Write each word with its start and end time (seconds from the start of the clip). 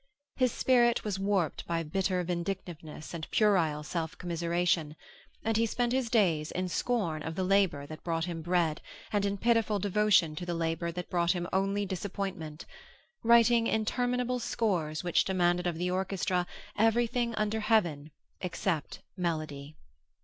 His 0.35 0.51
spirit 0.51 1.03
was 1.03 1.19
warped 1.19 1.67
by 1.67 1.83
bitter 1.83 2.23
vindictiveness 2.23 3.13
and 3.13 3.29
puerile 3.29 3.83
self 3.83 4.17
commiseration, 4.17 4.95
and 5.45 5.57
he 5.57 5.67
spent 5.67 5.93
his 5.93 6.09
days 6.09 6.49
in 6.51 6.69
scorn 6.69 7.21
of 7.21 7.35
the 7.35 7.43
labor 7.43 7.85
that 7.85 8.03
brought 8.03 8.25
him 8.25 8.41
bread 8.41 8.81
and 9.13 9.25
in 9.27 9.37
pitiful 9.37 9.77
devotion 9.77 10.35
to 10.37 10.43
the 10.43 10.55
labor 10.55 10.91
that 10.91 11.11
brought 11.11 11.33
him 11.33 11.47
only 11.53 11.85
disappointment, 11.85 12.65
writing 13.21 13.67
interminable 13.67 14.39
scores 14.39 15.03
which 15.03 15.23
demanded 15.23 15.67
of 15.67 15.77
the 15.77 15.91
orchestra 15.91 16.47
everything 16.75 17.35
under 17.35 17.59
heaven 17.59 18.09
except 18.41 19.03
melody. 19.15 19.77